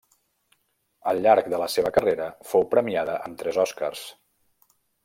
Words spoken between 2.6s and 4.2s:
premiada amb tres Oscars.